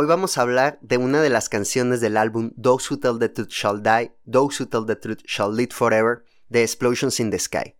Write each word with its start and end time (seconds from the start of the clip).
Hoy 0.00 0.06
vamos 0.06 0.38
a 0.38 0.42
hablar 0.42 0.78
de 0.80 0.96
una 0.96 1.20
de 1.20 1.28
las 1.28 1.48
canciones 1.48 2.00
del 2.00 2.16
álbum 2.16 2.52
Those 2.52 2.86
Who 2.88 3.00
Tell 3.00 3.18
the 3.18 3.30
Truth 3.30 3.48
Shall 3.48 3.82
Die, 3.82 4.12
Those 4.30 4.62
Who 4.62 4.68
Tell 4.68 4.86
the 4.86 4.94
Truth 4.94 5.24
Shall 5.26 5.56
Live 5.56 5.72
Forever, 5.74 6.24
de 6.48 6.62
Explosions 6.62 7.18
in 7.18 7.32
the 7.32 7.38
Sky. 7.40 7.74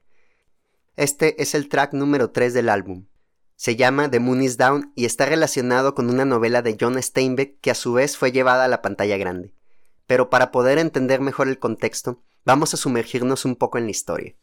Este 0.96 1.40
es 1.40 1.54
el 1.54 1.68
track 1.68 1.92
número 1.92 2.32
3 2.32 2.54
del 2.54 2.70
álbum. 2.70 3.06
Se 3.54 3.76
llama 3.76 4.10
The 4.10 4.18
Moon 4.18 4.42
is 4.42 4.56
Down 4.56 4.92
y 4.96 5.04
está 5.04 5.26
relacionado 5.26 5.94
con 5.94 6.10
una 6.10 6.24
novela 6.24 6.60
de 6.60 6.76
John 6.80 7.00
Steinbeck 7.00 7.60
que 7.60 7.70
a 7.70 7.76
su 7.76 7.92
vez 7.92 8.16
fue 8.16 8.32
llevada 8.32 8.64
a 8.64 8.68
la 8.68 8.82
pantalla 8.82 9.16
grande. 9.16 9.54
Pero 10.08 10.28
para 10.28 10.50
poder 10.50 10.78
entender 10.78 11.20
mejor 11.20 11.46
el 11.46 11.60
contexto, 11.60 12.20
vamos 12.44 12.74
a 12.74 12.78
sumergirnos 12.78 13.44
un 13.44 13.54
poco 13.54 13.78
en 13.78 13.84
la 13.84 13.92
historia. 13.92 14.34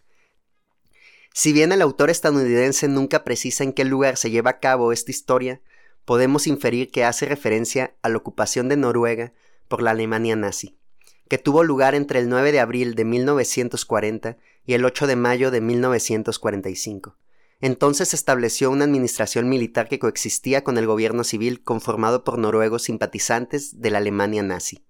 Si 1.34 1.52
bien 1.52 1.74
el 1.74 1.82
autor 1.82 2.10
estadounidense 2.10 2.88
nunca 2.88 3.26
precisa 3.26 3.66
en 3.66 3.74
qué 3.74 3.84
lugar 3.84 4.16
se 4.16 4.32
lleva 4.32 4.52
a 4.52 4.60
cabo 4.62 4.94
esta 4.94 5.12
historia, 5.12 5.60
podemos 6.06 6.48
inferir 6.48 6.92
que 6.92 7.04
hace 7.04 7.26
referencia 7.26 7.96
a 8.02 8.10
la 8.10 8.18
ocupación 8.18 8.70
de 8.70 8.78
Noruega 8.78 9.34
por 9.68 9.82
la 9.82 9.92
Alemania 9.92 10.36
nazi, 10.36 10.78
que 11.28 11.38
tuvo 11.38 11.64
lugar 11.64 11.96
entre 11.96 12.20
el 12.20 12.30
9 12.30 12.52
de 12.52 12.60
abril 12.60 12.96
de 12.96 13.06
1940 13.06 14.38
y 14.66 14.74
el 14.74 14.86
8 14.86 15.08
de 15.08 15.16
mayo 15.16 15.52
de 15.52 15.62
1945. 15.62 17.18
Entonces 17.62 18.10
se 18.10 18.16
estableció 18.16 18.70
una 18.70 18.86
administración 18.86 19.50
militar 19.50 19.88
que 19.88 20.00
coexistía 20.00 20.64
con 20.64 20.78
el 20.78 20.86
gobierno 20.86 21.24
civil 21.24 21.64
conformado 21.64 22.24
por 22.24 22.38
noruegos 22.38 22.84
simpatizantes 22.84 23.82
de 23.82 23.90
la 23.92 23.98
Alemania 23.98 24.44
nazi. 24.44 24.86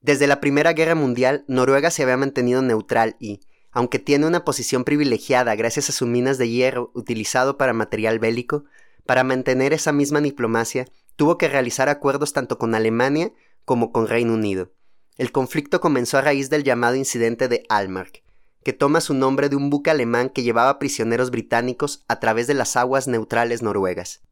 Desde 0.00 0.26
la 0.26 0.40
Primera 0.40 0.72
Guerra 0.72 0.96
Mundial, 0.96 1.44
Noruega 1.46 1.90
se 1.90 2.02
había 2.02 2.16
mantenido 2.16 2.62
neutral 2.62 3.16
y, 3.20 3.40
aunque 3.70 4.00
tiene 4.00 4.26
una 4.26 4.44
posición 4.44 4.82
privilegiada 4.82 5.54
gracias 5.54 5.88
a 5.88 5.92
sus 5.92 6.08
minas 6.08 6.38
de 6.38 6.48
hierro 6.48 6.90
utilizado 6.94 7.56
para 7.56 7.72
material 7.72 8.18
bélico, 8.18 8.64
para 9.06 9.24
mantener 9.24 9.72
esa 9.72 9.92
misma 9.92 10.20
diplomacia, 10.20 10.86
tuvo 11.16 11.38
que 11.38 11.48
realizar 11.48 11.88
acuerdos 11.88 12.32
tanto 12.32 12.58
con 12.58 12.74
Alemania 12.74 13.32
como 13.64 13.92
con 13.92 14.08
Reino 14.08 14.34
Unido. 14.34 14.72
El 15.18 15.32
conflicto 15.32 15.80
comenzó 15.80 16.18
a 16.18 16.22
raíz 16.22 16.50
del 16.50 16.64
llamado 16.64 16.96
incidente 16.96 17.48
de 17.48 17.64
Almark, 17.68 18.22
que 18.64 18.72
toma 18.72 19.00
su 19.00 19.14
nombre 19.14 19.48
de 19.48 19.56
un 19.56 19.70
buque 19.70 19.90
alemán 19.90 20.30
que 20.30 20.42
llevaba 20.42 20.78
prisioneros 20.78 21.30
británicos 21.30 22.04
a 22.08 22.20
través 22.20 22.46
de 22.46 22.54
las 22.54 22.76
aguas 22.76 23.08
neutrales 23.08 23.62
noruegas. 23.62 24.22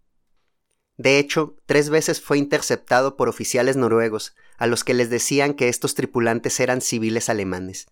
De 0.96 1.18
hecho, 1.18 1.56
tres 1.66 1.88
veces 1.88 2.20
fue 2.20 2.38
interceptado 2.38 3.16
por 3.16 3.28
oficiales 3.28 3.76
noruegos, 3.76 4.34
a 4.58 4.66
los 4.66 4.84
que 4.84 4.94
les 4.94 5.08
decían 5.10 5.54
que 5.54 5.68
estos 5.68 5.94
tripulantes 5.94 6.60
eran 6.60 6.80
civiles 6.80 7.28
alemanes. 7.28 7.86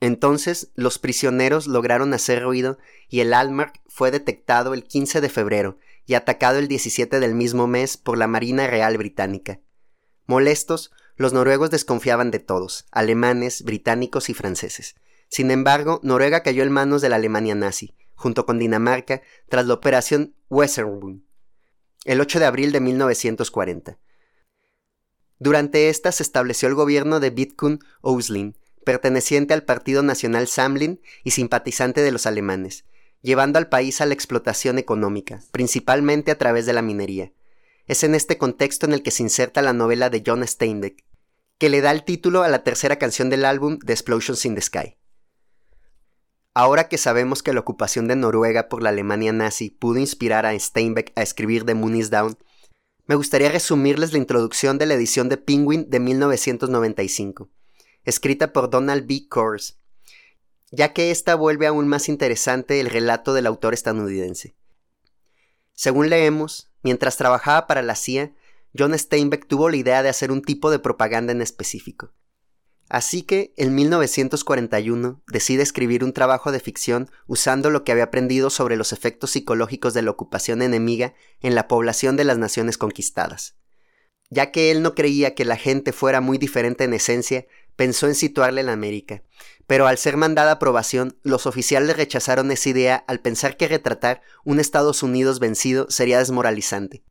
Entonces, 0.00 0.70
los 0.74 0.98
prisioneros 0.98 1.66
lograron 1.66 2.14
hacer 2.14 2.42
ruido 2.42 2.78
y 3.08 3.20
el 3.20 3.34
Almark 3.34 3.80
fue 3.88 4.10
detectado 4.10 4.74
el 4.74 4.84
15 4.84 5.20
de 5.20 5.28
febrero 5.28 5.78
y 6.06 6.14
atacado 6.14 6.58
el 6.58 6.68
17 6.68 7.20
del 7.20 7.34
mismo 7.34 7.66
mes 7.66 7.96
por 7.96 8.18
la 8.18 8.26
Marina 8.26 8.66
Real 8.66 8.96
Británica. 8.98 9.60
Molestos, 10.26 10.92
los 11.16 11.32
noruegos 11.32 11.70
desconfiaban 11.70 12.30
de 12.30 12.38
todos, 12.38 12.86
alemanes, 12.90 13.62
británicos 13.62 14.28
y 14.30 14.34
franceses. 14.34 14.94
Sin 15.28 15.50
embargo, 15.50 16.00
Noruega 16.02 16.42
cayó 16.42 16.62
en 16.62 16.72
manos 16.72 17.02
de 17.02 17.08
la 17.08 17.16
Alemania 17.16 17.54
nazi, 17.54 17.94
junto 18.14 18.46
con 18.46 18.58
Dinamarca, 18.58 19.22
tras 19.48 19.66
la 19.66 19.74
operación 19.74 20.34
Weserübung, 20.48 21.22
el 22.04 22.20
8 22.20 22.38
de 22.38 22.46
abril 22.46 22.72
de 22.72 22.80
1940. 22.80 23.98
Durante 25.38 25.88
esta 25.88 26.12
se 26.12 26.22
estableció 26.22 26.68
el 26.68 26.74
gobierno 26.74 27.18
de 27.18 27.30
Vidkun 27.30 27.80
Oslin, 28.00 28.56
perteneciente 28.84 29.54
al 29.54 29.64
Partido 29.64 30.02
Nacional 30.02 30.46
Samlin 30.46 31.00
y 31.24 31.32
simpatizante 31.32 32.00
de 32.00 32.12
los 32.12 32.26
alemanes, 32.26 32.84
llevando 33.22 33.58
al 33.58 33.68
país 33.68 34.00
a 34.00 34.06
la 34.06 34.14
explotación 34.14 34.78
económica, 34.78 35.40
principalmente 35.50 36.30
a 36.30 36.38
través 36.38 36.66
de 36.66 36.72
la 36.72 36.82
minería. 36.82 37.32
Es 37.86 38.04
en 38.04 38.14
este 38.14 38.38
contexto 38.38 38.86
en 38.86 38.92
el 38.92 39.02
que 39.02 39.10
se 39.10 39.22
inserta 39.22 39.62
la 39.62 39.72
novela 39.72 40.10
de 40.10 40.22
John 40.24 40.46
Steinbeck, 40.46 41.04
que 41.58 41.68
le 41.68 41.80
da 41.80 41.90
el 41.92 42.04
título 42.04 42.42
a 42.42 42.48
la 42.48 42.64
tercera 42.64 42.96
canción 42.96 43.30
del 43.30 43.44
álbum 43.44 43.78
The 43.78 43.92
Explosions 43.92 44.44
in 44.44 44.54
the 44.54 44.60
Sky. 44.60 44.96
Ahora 46.54 46.88
que 46.88 46.98
sabemos 46.98 47.42
que 47.42 47.54
la 47.54 47.60
ocupación 47.60 48.08
de 48.08 48.16
Noruega 48.16 48.68
por 48.68 48.82
la 48.82 48.90
Alemania 48.90 49.32
nazi 49.32 49.70
pudo 49.70 49.98
inspirar 49.98 50.44
a 50.44 50.58
Steinbeck 50.58 51.12
a 51.16 51.22
escribir 51.22 51.64
The 51.64 51.74
Moon 51.74 51.96
is 51.96 52.10
Down, 52.10 52.36
me 53.06 53.16
gustaría 53.16 53.50
resumirles 53.50 54.12
la 54.12 54.18
introducción 54.18 54.78
de 54.78 54.86
la 54.86 54.94
edición 54.94 55.28
de 55.28 55.36
Penguin 55.36 55.90
de 55.90 55.98
1995, 55.98 57.50
escrita 58.04 58.52
por 58.52 58.70
Donald 58.70 59.06
B. 59.08 59.26
Coors, 59.28 59.81
ya 60.72 60.92
que 60.92 61.10
ésta 61.10 61.36
vuelve 61.36 61.66
aún 61.66 61.86
más 61.86 62.08
interesante 62.08 62.80
el 62.80 62.90
relato 62.90 63.34
del 63.34 63.46
autor 63.46 63.74
estadounidense. 63.74 64.56
Según 65.74 66.08
leemos, 66.10 66.72
mientras 66.82 67.16
trabajaba 67.16 67.66
para 67.66 67.82
la 67.82 67.94
CIA, 67.94 68.32
John 68.76 68.98
Steinbeck 68.98 69.46
tuvo 69.46 69.68
la 69.68 69.76
idea 69.76 70.02
de 70.02 70.08
hacer 70.08 70.32
un 70.32 70.42
tipo 70.42 70.70
de 70.70 70.78
propaganda 70.78 71.32
en 71.32 71.42
específico. 71.42 72.12
Así 72.88 73.22
que, 73.22 73.54
en 73.56 73.74
1941, 73.74 75.22
decide 75.26 75.62
escribir 75.62 76.04
un 76.04 76.12
trabajo 76.12 76.52
de 76.52 76.60
ficción 76.60 77.10
usando 77.26 77.70
lo 77.70 77.84
que 77.84 77.92
había 77.92 78.04
aprendido 78.04 78.50
sobre 78.50 78.76
los 78.76 78.92
efectos 78.92 79.30
psicológicos 79.30 79.94
de 79.94 80.02
la 80.02 80.10
ocupación 80.10 80.62
enemiga 80.62 81.14
en 81.40 81.54
la 81.54 81.68
población 81.68 82.16
de 82.16 82.24
las 82.24 82.38
naciones 82.38 82.76
conquistadas. 82.76 83.56
Ya 84.30 84.50
que 84.50 84.70
él 84.70 84.82
no 84.82 84.94
creía 84.94 85.34
que 85.34 85.44
la 85.44 85.56
gente 85.56 85.92
fuera 85.92 86.20
muy 86.20 86.38
diferente 86.38 86.84
en 86.84 86.94
esencia, 86.94 87.46
pensó 87.76 88.06
en 88.06 88.14
situarle 88.14 88.60
en 88.60 88.68
América, 88.68 89.22
pero 89.66 89.86
al 89.86 89.98
ser 89.98 90.16
mandada 90.16 90.52
aprobación, 90.52 91.16
los 91.22 91.46
oficiales 91.46 91.96
rechazaron 91.96 92.50
esa 92.50 92.68
idea 92.68 93.04
al 93.06 93.20
pensar 93.20 93.56
que 93.56 93.68
retratar 93.68 94.22
un 94.44 94.60
Estados 94.60 95.02
Unidos 95.02 95.40
vencido 95.40 95.86
sería 95.88 96.18
desmoralizante. 96.18 97.04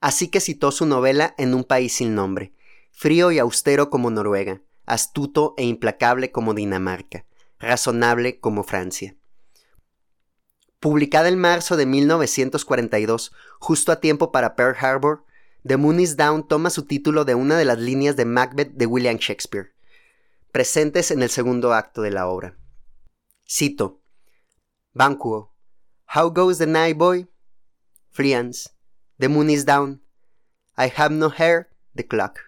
Así 0.00 0.28
que 0.28 0.40
citó 0.40 0.70
su 0.70 0.86
novela 0.86 1.34
en 1.38 1.54
un 1.54 1.64
país 1.64 1.94
sin 1.94 2.14
nombre, 2.14 2.52
frío 2.92 3.32
y 3.32 3.38
austero 3.38 3.90
como 3.90 4.10
Noruega, 4.10 4.62
astuto 4.86 5.54
e 5.56 5.64
implacable 5.64 6.30
como 6.30 6.54
Dinamarca, 6.54 7.24
razonable 7.58 8.38
como 8.38 8.64
Francia. 8.64 9.16
Publicada 10.78 11.28
en 11.28 11.38
marzo 11.38 11.76
de 11.76 11.86
1942, 11.86 13.32
justo 13.58 13.90
a 13.90 14.00
tiempo 14.00 14.30
para 14.30 14.54
Pearl 14.54 14.76
Harbor, 14.78 15.24
The 15.66 15.78
Moon 15.78 15.98
is 15.98 16.18
Down 16.18 16.46
toma 16.46 16.68
su 16.68 16.84
título 16.84 17.24
de 17.24 17.34
una 17.34 17.56
de 17.56 17.64
las 17.64 17.78
líneas 17.78 18.16
de 18.16 18.26
Macbeth 18.26 18.74
de 18.74 18.84
William 18.84 19.16
Shakespeare 19.16 19.73
presentes 20.54 21.10
en 21.10 21.20
el 21.20 21.30
segundo 21.30 21.74
acto 21.74 22.00
de 22.00 22.12
la 22.12 22.28
obra. 22.28 22.56
Cito: 23.44 24.00
Banquo, 24.92 25.52
how 26.14 26.30
goes 26.32 26.58
the 26.58 26.66
night, 26.68 26.96
boy? 26.96 27.28
Friends, 28.08 28.72
the 29.18 29.28
moon 29.28 29.50
is 29.50 29.66
down. 29.66 30.04
I 30.78 30.92
have 30.96 31.12
no 31.12 31.28
hair, 31.36 31.70
the 31.96 32.06
clock. 32.06 32.38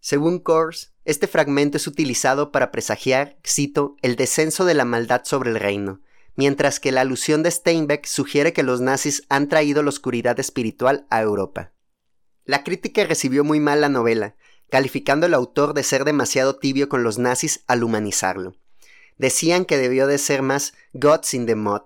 Según 0.00 0.40
Kors, 0.40 0.92
este 1.04 1.28
fragmento 1.28 1.76
es 1.76 1.86
utilizado 1.86 2.50
para 2.50 2.72
presagiar, 2.72 3.38
cito, 3.46 3.94
el 4.02 4.16
descenso 4.16 4.64
de 4.64 4.74
la 4.74 4.84
maldad 4.84 5.22
sobre 5.22 5.50
el 5.50 5.60
reino, 5.60 6.00
mientras 6.34 6.80
que 6.80 6.90
la 6.90 7.02
alusión 7.02 7.44
de 7.44 7.52
Steinbeck 7.52 8.04
sugiere 8.04 8.52
que 8.52 8.64
los 8.64 8.80
nazis 8.80 9.22
han 9.28 9.48
traído 9.48 9.84
la 9.84 9.90
oscuridad 9.90 10.40
espiritual 10.40 11.06
a 11.08 11.22
Europa. 11.22 11.72
La 12.44 12.64
crítica 12.64 13.04
recibió 13.04 13.44
muy 13.44 13.60
mal 13.60 13.80
la 13.80 13.88
novela, 13.88 14.34
calificando 14.70 15.26
al 15.26 15.34
autor 15.34 15.74
de 15.74 15.82
ser 15.82 16.04
demasiado 16.04 16.56
tibio 16.56 16.88
con 16.88 17.02
los 17.02 17.18
nazis 17.18 17.64
al 17.66 17.84
humanizarlo. 17.84 18.56
Decían 19.16 19.64
que 19.64 19.78
debió 19.78 20.06
de 20.06 20.18
ser 20.18 20.42
más 20.42 20.74
Gods 20.92 21.34
in 21.34 21.46
the 21.46 21.54
Mud, 21.54 21.82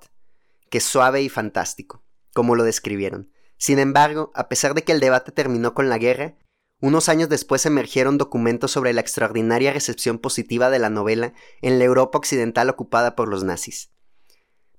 que 0.70 0.80
suave 0.80 1.22
y 1.22 1.28
fantástico, 1.28 2.02
como 2.32 2.56
lo 2.56 2.64
describieron. 2.64 3.30
Sin 3.58 3.78
embargo, 3.78 4.30
a 4.34 4.48
pesar 4.48 4.74
de 4.74 4.84
que 4.84 4.92
el 4.92 5.00
debate 5.00 5.32
terminó 5.32 5.74
con 5.74 5.88
la 5.88 5.98
guerra, 5.98 6.36
unos 6.80 7.08
años 7.08 7.28
después 7.28 7.66
emergieron 7.66 8.18
documentos 8.18 8.70
sobre 8.70 8.92
la 8.92 9.00
extraordinaria 9.00 9.72
recepción 9.72 10.18
positiva 10.18 10.70
de 10.70 10.78
la 10.78 10.90
novela 10.90 11.34
en 11.60 11.78
la 11.78 11.84
Europa 11.84 12.18
occidental 12.18 12.70
ocupada 12.70 13.16
por 13.16 13.28
los 13.28 13.42
nazis. 13.42 13.90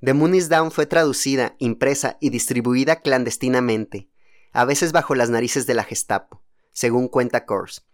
The 0.01 0.13
Moon 0.13 0.33
is 0.33 0.47
Down 0.47 0.71
fue 0.71 0.85
traducida, 0.85 1.55
impresa 1.59 2.17
y 2.21 2.29
distribuida 2.29 3.01
clandestinamente, 3.01 4.09
a 4.53 4.63
veces 4.63 4.93
bajo 4.93 5.13
las 5.13 5.29
narices 5.29 5.67
de 5.67 5.73
la 5.73 5.83
Gestapo, 5.83 6.41
según 6.71 7.09
cuenta 7.09 7.45
Kors, 7.45 7.85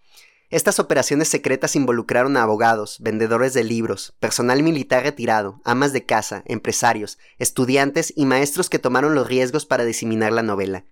estas 0.50 0.80
operaciones 0.80 1.28
secretas 1.28 1.76
involucraron 1.76 2.38
a 2.38 2.44
abogados, 2.44 2.98
vendedores 3.00 3.54
de 3.54 3.64
libros, 3.64 4.16
personal 4.20 4.62
militar 4.62 5.04
retirado, 5.04 5.60
amas 5.64 5.92
de 5.92 6.06
casa, 6.06 6.44
empresarios, 6.46 7.18
estudiantes 7.40 8.14
y 8.16 8.26
maestros 8.26 8.70
que 8.70 8.80
tomaron 8.80 9.16
los 9.16 9.28
riesgos 9.28 9.66
para 9.66 9.86
diseminar 9.86 10.32
la 10.32 10.44
novela, 10.44 10.86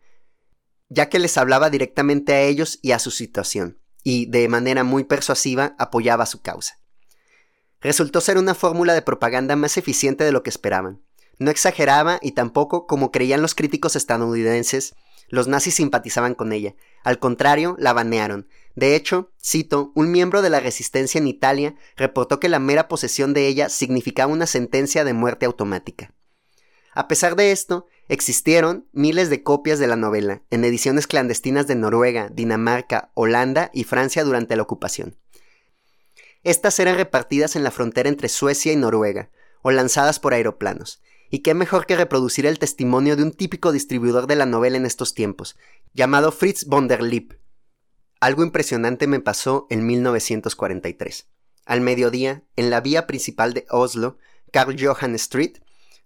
ya 0.90 1.10
que 1.10 1.20
les 1.20 1.38
hablaba 1.38 1.70
directamente 1.70 2.34
a 2.34 2.42
ellos 2.42 2.80
y 2.82 2.92
a 2.92 3.00
su 3.00 3.12
situación, 3.12 3.80
y 4.04 4.26
de 4.26 4.48
manera 4.48 4.84
muy 4.84 5.04
persuasiva 5.04 5.76
apoyaba 5.78 6.26
su 6.26 6.42
causa. 6.42 6.80
Resultó 7.80 8.22
ser 8.22 8.38
una 8.38 8.56
fórmula 8.56 8.94
de 8.94 9.02
propaganda 9.02 9.56
más 9.56 9.78
eficiente 9.78 10.24
de 10.24 10.32
lo 10.32 10.42
que 10.42 10.50
esperaban. 10.50 11.04
No 11.38 11.52
exageraba 11.52 12.18
y 12.22 12.32
tampoco, 12.32 12.88
como 12.88 13.12
creían 13.12 13.42
los 13.42 13.56
críticos 13.56 13.96
estadounidenses, 13.96 14.96
los 15.34 15.48
nazis 15.48 15.76
simpatizaban 15.76 16.36
con 16.36 16.54
ella. 16.54 16.76
Al 17.04 17.20
contrario, 17.20 17.76
la 17.80 17.94
banearon, 17.94 18.48
de 18.76 18.96
hecho, 18.96 19.32
cito, 19.44 19.92
un 19.96 20.12
miembro 20.12 20.42
de 20.42 20.50
la 20.50 20.60
resistencia 20.60 21.20
en 21.20 21.28
Italia 21.28 21.76
reportó 21.96 22.40
que 22.40 22.50
la 22.50 22.60
mera 22.60 22.88
posesión 22.88 23.34
de 23.34 23.48
ella 23.48 23.70
significaba 23.70 24.32
una 24.32 24.48
sentencia 24.48 25.04
de 25.04 25.14
muerte 25.14 25.46
automática. 25.46 26.14
A 26.96 27.08
pesar 27.08 27.36
de 27.36 27.52
esto, 27.52 27.88
Existieron 28.10 28.88
miles 28.92 29.30
de 29.30 29.44
copias 29.44 29.80
de 29.80 29.88
la 29.88 29.96
novela 29.96 30.42
en 30.50 30.66
ediciones 30.66 31.08
clandestinas 31.08 31.68
de 31.68 31.76
Noruega, 31.76 32.30
Dinamarca, 32.30 33.12
Holanda 33.14 33.72
y 33.74 33.86
Francia 33.86 34.26
durante 34.26 34.58
la 34.58 34.64
ocupación. 34.64 35.18
Estas 36.44 36.78
eran 36.80 36.98
repartidas 36.98 37.56
en 37.56 37.64
la 37.64 37.72
frontera 37.72 38.10
entre 38.10 38.28
Suecia 38.28 38.74
y 38.74 38.76
Noruega, 38.76 39.30
o 39.62 39.72
lanzadas 39.72 40.20
por 40.20 40.34
aeroplanos. 40.34 41.02
Y 41.30 41.40
qué 41.40 41.54
mejor 41.54 41.86
que 41.86 41.96
reproducir 41.96 42.46
el 42.46 42.60
testimonio 42.60 43.16
de 43.16 43.24
un 43.24 43.32
típico 43.32 43.72
distribuidor 43.72 44.28
de 44.28 44.36
la 44.36 44.46
novela 44.46 44.78
en 44.78 44.86
estos 44.86 45.14
tiempos, 45.14 45.58
llamado 45.94 46.32
Fritz 46.32 46.66
von 46.66 46.88
der 46.88 47.02
Lipp. 47.02 47.34
Algo 48.20 48.44
impresionante 48.44 49.08
me 49.08 49.20
pasó 49.20 49.68
en 49.70 49.86
1943. 49.86 51.28
Al 51.66 51.82
mediodía, 51.82 52.44
en 52.56 52.70
la 52.70 52.82
vía 52.82 53.08
principal 53.08 53.54
de 53.54 53.66
Oslo, 53.70 54.18
Karl 54.52 54.76
Johan 54.80 55.16
Street, 55.16 55.58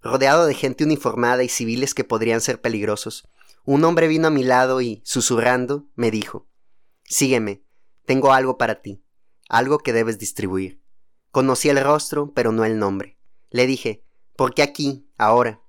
rodeado 0.02 0.46
de 0.46 0.54
gente 0.54 0.84
uniformada 0.84 1.42
y 1.44 1.48
civiles 1.48 1.94
que 1.94 2.04
podrían 2.04 2.40
ser 2.40 2.60
peligrosos, 2.60 3.28
un 3.64 3.84
hombre 3.84 4.08
vino 4.08 4.28
a 4.28 4.30
mi 4.30 4.44
lado 4.44 4.80
y, 4.80 5.02
susurrando, 5.04 5.88
me 5.94 6.10
dijo 6.10 6.48
Sígueme, 7.04 7.62
tengo 8.06 8.32
algo 8.32 8.56
para 8.56 8.80
ti 8.80 9.02
algo 9.48 9.78
que 9.78 9.92
debes 9.92 10.18
distribuir. 10.18 10.82
Conocí 11.30 11.68
el 11.68 11.82
rostro, 11.82 12.32
pero 12.34 12.52
no 12.52 12.64
el 12.64 12.78
nombre. 12.78 13.18
Le 13.50 13.66
dije, 13.66 14.04
¿por 14.38 14.54
qué 14.54 14.62
aquí, 14.62 15.10
ahora? 15.18 15.60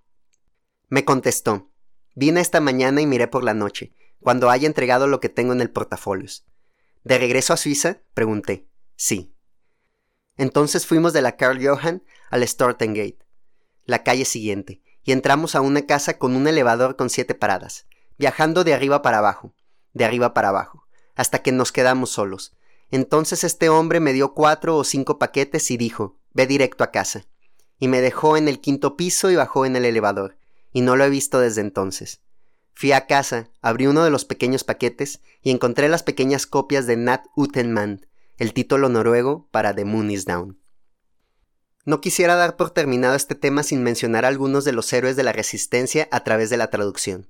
Me 0.90 1.04
contestó, 1.04 1.72
vine 2.14 2.40
esta 2.40 2.62
mañana 2.62 3.02
y 3.02 3.08
miré 3.08 3.28
por 3.28 3.44
la 3.44 3.56
noche, 3.56 3.96
cuando 4.22 4.52
haya 4.52 4.68
entregado 4.68 5.08
lo 5.08 5.20
que 5.20 5.28
tengo 5.28 5.54
en 5.54 5.62
el 5.62 5.72
portafolios. 5.72 6.46
¿De 7.04 7.18
regreso 7.18 7.52
a 7.52 7.58
Suiza? 7.58 8.04
pregunté. 8.14 8.70
Sí. 8.96 9.36
Entonces 10.38 10.86
fuimos 10.86 11.14
de 11.14 11.24
la 11.24 11.36
Carl 11.36 11.58
Johan 11.66 12.04
al 12.30 12.48
Stortengate, 12.48 13.18
la 13.86 14.04
calle 14.04 14.26
siguiente, 14.26 14.84
y 15.04 15.14
entramos 15.14 15.56
a 15.56 15.62
una 15.62 15.88
casa 15.88 16.20
con 16.20 16.36
un 16.36 16.48
elevador 16.48 16.96
con 16.96 17.10
siete 17.10 17.34
paradas, 17.34 17.88
viajando 18.20 18.64
de 18.64 18.76
arriba 18.76 19.02
para 19.02 19.18
abajo, 19.18 19.56
de 19.94 20.06
arriba 20.06 20.36
para 20.36 20.50
abajo, 20.50 20.86
hasta 21.16 21.42
que 21.42 21.52
nos 21.52 21.72
quedamos 21.72 22.12
solos, 22.12 22.56
entonces 22.92 23.44
este 23.44 23.68
hombre 23.68 24.00
me 24.00 24.14
dio 24.14 24.36
cuatro 24.36 24.78
o 24.78 24.84
cinco 24.84 25.18
paquetes 25.18 25.72
y 25.72 25.78
dijo, 25.78 26.20
ve 26.34 26.46
directo 26.46 26.84
a 26.84 26.92
casa. 26.92 27.26
Y 27.80 27.88
me 27.88 28.02
dejó 28.02 28.38
en 28.38 28.48
el 28.48 28.60
quinto 28.60 28.98
piso 28.98 29.32
y 29.32 29.36
bajó 29.36 29.66
en 29.66 29.76
el 29.76 29.86
elevador, 29.86 30.38
y 30.74 30.82
no 30.82 30.96
lo 30.96 31.06
he 31.06 31.10
visto 31.10 31.40
desde 31.40 31.62
entonces. 31.62 32.20
Fui 32.74 32.92
a 32.92 33.08
casa, 33.08 33.50
abrí 33.62 33.88
uno 33.88 34.04
de 34.04 34.10
los 34.10 34.26
pequeños 34.26 34.64
paquetes 34.64 35.22
y 35.42 35.52
encontré 35.52 35.90
las 35.90 36.04
pequeñas 36.04 36.46
copias 36.46 36.88
de 36.88 36.96
Nat 36.96 37.26
Utenman, 37.36 38.06
el 38.38 38.54
título 38.54 38.88
noruego 38.88 39.48
para 39.52 39.76
The 39.76 39.86
Moon 39.86 40.12
is 40.12 40.26
Down. 40.26 40.60
No 41.86 42.02
quisiera 42.02 42.36
dar 42.36 42.56
por 42.56 42.70
terminado 42.70 43.16
este 43.16 43.36
tema 43.36 43.64
sin 43.64 43.84
mencionar 43.84 44.24
algunos 44.24 44.64
de 44.64 44.74
los 44.74 44.94
héroes 44.94 45.16
de 45.16 45.24
la 45.24 45.34
resistencia 45.34 46.08
a 46.12 46.24
través 46.24 46.50
de 46.50 46.58
la 46.58 46.70
traducción. 46.70 47.28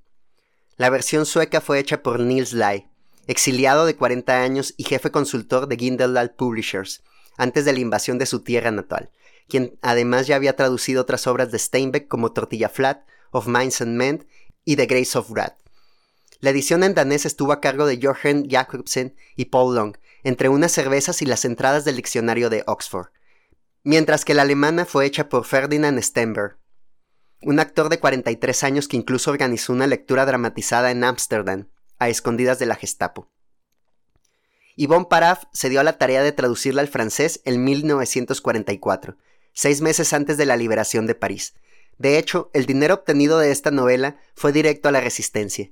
La 0.76 0.90
versión 0.90 1.26
sueca 1.26 1.60
fue 1.60 1.78
hecha 1.78 2.02
por 2.02 2.20
Niels 2.20 2.52
Lai, 2.52 2.88
exiliado 3.26 3.86
de 3.86 3.96
40 3.96 4.42
años 4.42 4.74
y 4.76 4.84
jefe 4.84 5.10
consultor 5.10 5.66
de 5.66 5.76
Gindel 5.76 6.30
Publishers, 6.36 7.02
antes 7.36 7.64
de 7.64 7.72
la 7.72 7.80
invasión 7.80 8.18
de 8.18 8.26
su 8.26 8.40
tierra 8.40 8.70
natal, 8.70 9.10
quien 9.50 9.78
además 9.82 10.26
ya 10.26 10.36
había 10.36 10.56
traducido 10.56 11.02
otras 11.02 11.26
obras 11.26 11.50
de 11.50 11.58
Steinbeck 11.58 12.08
como 12.08 12.32
Tortilla 12.32 12.70
Flat, 12.70 13.06
Of 13.30 13.46
Minds 13.46 13.82
and 13.82 13.96
Men 13.96 14.26
y 14.64 14.76
The 14.76 14.86
Grace 14.86 15.18
of 15.18 15.30
Wrath. 15.30 15.58
La 16.40 16.48
edición 16.48 16.82
en 16.82 16.94
danés 16.94 17.26
estuvo 17.26 17.52
a 17.52 17.60
cargo 17.60 17.84
de 17.84 18.00
Jochen 18.02 18.48
Jacobsen 18.48 19.14
y 19.36 19.46
Paul 19.46 19.74
Long, 19.74 19.96
entre 20.22 20.48
unas 20.48 20.72
cervezas 20.72 21.20
y 21.20 21.26
las 21.26 21.44
entradas 21.44 21.84
del 21.84 21.96
diccionario 21.96 22.48
de 22.48 22.64
Oxford, 22.66 23.08
mientras 23.84 24.24
que 24.24 24.32
la 24.32 24.42
alemana 24.42 24.86
fue 24.86 25.04
hecha 25.04 25.28
por 25.28 25.44
Ferdinand 25.44 26.00
Stenberg, 26.00 26.56
un 27.42 27.58
actor 27.58 27.88
de 27.88 27.98
43 27.98 28.64
años 28.64 28.88
que 28.88 28.96
incluso 28.96 29.30
organizó 29.30 29.72
una 29.72 29.86
lectura 29.86 30.26
dramatizada 30.26 30.90
en 30.90 31.04
Ámsterdam, 31.04 31.68
a 31.98 32.08
escondidas 32.08 32.58
de 32.58 32.66
la 32.66 32.76
Gestapo. 32.76 33.28
Yvonne 34.76 35.06
Paraf 35.10 35.44
se 35.52 35.68
dio 35.68 35.80
a 35.80 35.84
la 35.84 35.98
tarea 35.98 36.22
de 36.22 36.32
traducirla 36.32 36.80
al 36.80 36.88
francés 36.88 37.42
en 37.44 37.64
1944, 37.64 39.16
seis 39.52 39.80
meses 39.80 40.12
antes 40.12 40.36
de 40.36 40.46
la 40.46 40.56
liberación 40.56 41.06
de 41.06 41.14
París. 41.14 41.54
De 41.98 42.18
hecho, 42.18 42.50
el 42.54 42.66
dinero 42.66 42.94
obtenido 42.94 43.38
de 43.38 43.50
esta 43.50 43.70
novela 43.70 44.18
fue 44.34 44.52
directo 44.52 44.88
a 44.88 44.92
la 44.92 45.00
resistencia. 45.00 45.70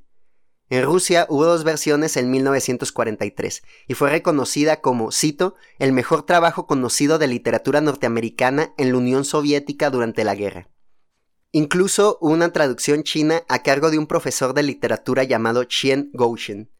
En 0.70 0.84
Rusia 0.84 1.26
hubo 1.30 1.46
dos 1.46 1.64
versiones 1.64 2.18
en 2.18 2.30
1943 2.30 3.62
y 3.86 3.94
fue 3.94 4.10
reconocida 4.10 4.82
como, 4.82 5.10
cito, 5.12 5.54
el 5.78 5.92
mejor 5.92 6.26
trabajo 6.26 6.66
conocido 6.66 7.18
de 7.18 7.26
literatura 7.26 7.80
norteamericana 7.80 8.74
en 8.76 8.92
la 8.92 8.98
Unión 8.98 9.24
Soviética 9.24 9.88
durante 9.88 10.24
la 10.24 10.34
guerra. 10.34 10.68
Incluso 11.52 12.18
una 12.20 12.52
traducción 12.52 13.02
china 13.02 13.44
a 13.48 13.62
cargo 13.62 13.90
de 13.90 13.98
un 13.98 14.06
profesor 14.06 14.52
de 14.52 14.62
literatura 14.62 15.24
llamado 15.24 15.66
Qian 15.66 16.10
Goushen, 16.12 16.70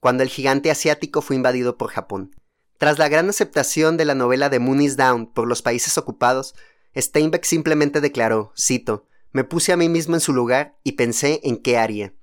cuando 0.00 0.22
el 0.22 0.28
gigante 0.28 0.70
asiático 0.70 1.22
fue 1.22 1.36
invadido 1.36 1.78
por 1.78 1.88
Japón. 1.88 2.36
Tras 2.78 2.98
la 2.98 3.08
gran 3.08 3.28
aceptación 3.28 3.96
de 3.96 4.04
la 4.04 4.14
novela 4.14 4.48
de 4.48 4.58
Moon 4.58 4.82
is 4.82 4.96
Down 4.96 5.26
por 5.26 5.46
los 5.46 5.62
países 5.62 5.96
ocupados, 5.96 6.54
Steinbeck 6.96 7.44
simplemente 7.44 8.00
declaró, 8.00 8.52
cito, 8.58 9.06
me 9.32 9.44
puse 9.44 9.72
a 9.72 9.76
mí 9.76 9.88
mismo 9.88 10.14
en 10.14 10.20
su 10.20 10.32
lugar 10.32 10.76
y 10.84 10.92
pensé 10.92 11.40
en 11.44 11.56
qué 11.56 11.78
haría. 11.78 12.14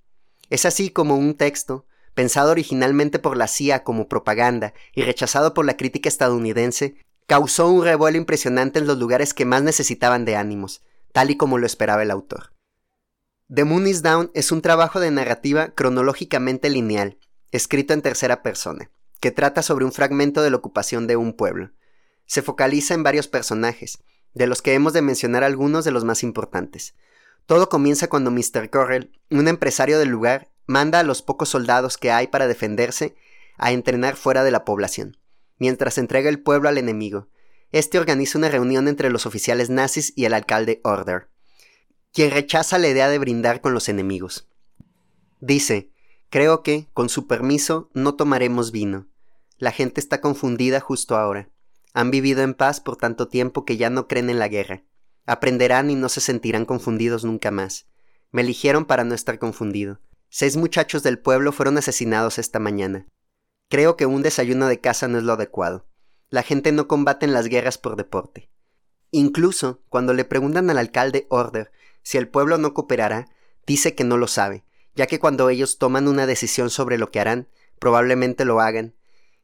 Es 0.49 0.65
así 0.65 0.89
como 0.89 1.15
un 1.15 1.35
texto, 1.35 1.85
pensado 2.13 2.51
originalmente 2.51 3.19
por 3.19 3.37
la 3.37 3.47
CIA 3.47 3.83
como 3.83 4.07
propaganda 4.07 4.73
y 4.93 5.03
rechazado 5.03 5.53
por 5.53 5.65
la 5.65 5.77
crítica 5.77 6.09
estadounidense, 6.09 6.95
causó 7.27 7.69
un 7.69 7.83
revuelo 7.83 8.17
impresionante 8.17 8.79
en 8.79 8.87
los 8.87 8.97
lugares 8.97 9.33
que 9.33 9.45
más 9.45 9.63
necesitaban 9.63 10.25
de 10.25 10.35
ánimos, 10.35 10.83
tal 11.13 11.31
y 11.31 11.37
como 11.37 11.57
lo 11.57 11.65
esperaba 11.65 12.03
el 12.03 12.11
autor. 12.11 12.53
The 13.53 13.65
Moon 13.65 13.87
is 13.87 14.01
Down 14.01 14.31
es 14.33 14.51
un 14.51 14.61
trabajo 14.61 14.99
de 14.99 15.11
narrativa 15.11 15.69
cronológicamente 15.69 16.69
lineal, 16.69 17.17
escrito 17.51 17.93
en 17.93 18.01
tercera 18.01 18.43
persona, 18.43 18.91
que 19.21 19.31
trata 19.31 19.61
sobre 19.61 19.85
un 19.85 19.93
fragmento 19.93 20.41
de 20.41 20.49
la 20.49 20.57
ocupación 20.57 21.07
de 21.07 21.15
un 21.15 21.31
pueblo. 21.31 21.71
Se 22.25 22.41
focaliza 22.41 22.93
en 22.93 23.03
varios 23.03 23.29
personajes, 23.29 24.03
de 24.33 24.47
los 24.47 24.61
que 24.61 24.73
hemos 24.73 24.91
de 24.91 25.01
mencionar 25.01 25.45
algunos 25.45 25.85
de 25.85 25.91
los 25.91 26.03
más 26.03 26.23
importantes. 26.23 26.95
Todo 27.45 27.69
comienza 27.69 28.09
cuando 28.09 28.31
Mr. 28.31 28.69
Correll, 28.69 29.17
un 29.29 29.47
empresario 29.47 29.99
del 29.99 30.09
lugar, 30.09 30.49
manda 30.65 30.99
a 30.99 31.03
los 31.03 31.21
pocos 31.21 31.49
soldados 31.49 31.97
que 31.97 32.11
hay 32.11 32.27
para 32.27 32.47
defenderse 32.47 33.15
a 33.57 33.71
entrenar 33.71 34.15
fuera 34.15 34.43
de 34.43 34.51
la 34.51 34.65
población, 34.65 35.17
mientras 35.57 35.97
entrega 35.97 36.29
el 36.29 36.41
pueblo 36.41 36.67
al 36.67 36.77
enemigo, 36.77 37.29
este 37.71 37.99
organiza 37.99 38.37
una 38.37 38.49
reunión 38.49 38.87
entre 38.87 39.09
los 39.09 39.25
oficiales 39.25 39.69
nazis 39.69 40.11
y 40.15 40.25
el 40.25 40.33
alcalde 40.33 40.81
Order, 40.83 41.29
quien 42.11 42.31
rechaza 42.31 42.77
la 42.77 42.89
idea 42.89 43.07
de 43.07 43.19
brindar 43.19 43.61
con 43.61 43.73
los 43.73 43.87
enemigos. 43.87 44.49
Dice, 45.39 45.91
creo 46.31 46.63
que, 46.63 46.87
con 46.93 47.09
su 47.09 47.27
permiso, 47.27 47.91
no 47.93 48.15
tomaremos 48.15 48.71
vino. 48.71 49.07
La 49.57 49.71
gente 49.71 49.99
está 49.99 50.21
confundida 50.21 50.79
justo 50.79 51.15
ahora. 51.15 51.49
Han 51.93 52.09
vivido 52.09 52.41
en 52.41 52.55
paz 52.55 52.79
por 52.79 52.95
tanto 52.95 53.27
tiempo 53.27 53.65
que 53.65 53.77
ya 53.77 53.91
no 53.91 54.07
creen 54.07 54.31
en 54.31 54.39
la 54.39 54.47
guerra. 54.47 54.83
Aprenderán 55.27 55.91
y 55.91 55.95
no 55.95 56.09
se 56.09 56.21
sentirán 56.21 56.65
confundidos 56.65 57.23
nunca 57.23 57.51
más. 57.51 57.85
Me 58.31 58.41
eligieron 58.41 58.85
para 58.85 59.03
no 59.03 59.13
estar 59.13 59.37
confundido. 59.37 59.99
Seis 60.29 60.55
muchachos 60.55 61.03
del 61.03 61.19
pueblo 61.19 61.51
fueron 61.51 61.77
asesinados 61.77 62.39
esta 62.39 62.59
mañana. 62.59 63.07
Creo 63.69 63.97
que 63.97 64.05
un 64.05 64.21
desayuno 64.23 64.67
de 64.67 64.79
casa 64.79 65.07
no 65.09 65.17
es 65.17 65.25
lo 65.25 65.33
adecuado. 65.33 65.85
La 66.29 66.43
gente 66.43 66.71
no 66.71 66.87
combate 66.87 67.25
en 67.25 67.33
las 67.33 67.47
guerras 67.47 67.77
por 67.77 67.97
deporte. 67.97 68.49
Incluso 69.11 69.83
cuando 69.89 70.13
le 70.13 70.23
preguntan 70.23 70.69
al 70.69 70.77
alcalde 70.77 71.27
Order 71.29 71.71
si 72.03 72.17
el 72.17 72.29
pueblo 72.29 72.57
no 72.57 72.73
cooperará, 72.73 73.27
dice 73.67 73.93
que 73.93 74.05
no 74.05 74.17
lo 74.17 74.27
sabe, 74.27 74.63
ya 74.95 75.07
que 75.07 75.19
cuando 75.19 75.49
ellos 75.49 75.77
toman 75.77 76.07
una 76.07 76.25
decisión 76.25 76.69
sobre 76.69 76.97
lo 76.97 77.11
que 77.11 77.19
harán, 77.19 77.47
probablemente 77.79 78.45
lo 78.45 78.59
hagan, 78.59 78.95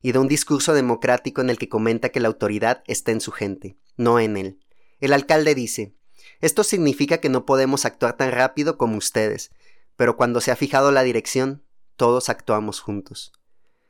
y 0.01 0.11
da 0.11 0.19
un 0.19 0.27
discurso 0.27 0.73
democrático 0.73 1.41
en 1.41 1.49
el 1.49 1.57
que 1.57 1.69
comenta 1.69 2.09
que 2.09 2.19
la 2.19 2.27
autoridad 2.27 2.83
está 2.87 3.11
en 3.11 3.21
su 3.21 3.31
gente, 3.31 3.77
no 3.95 4.19
en 4.19 4.37
él. 4.37 4.59
El 4.99 5.13
alcalde 5.13 5.55
dice, 5.55 5.95
esto 6.39 6.63
significa 6.63 7.17
que 7.19 7.29
no 7.29 7.45
podemos 7.45 7.85
actuar 7.85 8.15
tan 8.15 8.31
rápido 8.31 8.77
como 8.77 8.97
ustedes, 8.97 9.51
pero 9.95 10.17
cuando 10.17 10.41
se 10.41 10.51
ha 10.51 10.55
fijado 10.55 10.91
la 10.91 11.03
dirección, 11.03 11.63
todos 11.95 12.29
actuamos 12.29 12.79
juntos. 12.79 13.33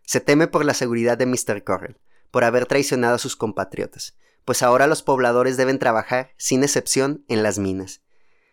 Se 0.03 0.21
teme 0.21 0.47
por 0.47 0.63
la 0.63 0.73
seguridad 0.73 1.17
de 1.17 1.25
Mr. 1.25 1.63
Correll 1.63 1.97
por 2.31 2.43
haber 2.43 2.65
traicionado 2.65 3.15
a 3.15 3.19
sus 3.19 3.35
compatriotas, 3.35 4.15
pues 4.45 4.63
ahora 4.63 4.87
los 4.87 5.03
pobladores 5.03 5.57
deben 5.57 5.79
trabajar, 5.79 6.31
sin 6.37 6.63
excepción, 6.63 7.25
en 7.27 7.43
las 7.43 7.59
minas. 7.59 8.01